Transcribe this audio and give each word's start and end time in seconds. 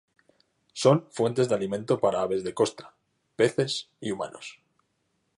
Son 0.83 0.97
fuente 1.15 1.41
de 1.47 1.53
alimento 1.57 1.93
para 2.03 2.21
aves 2.25 2.41
de 2.43 2.55
costa, 2.55 2.95
peces 3.35 3.91
y 3.99 4.09
humanos. 4.09 4.59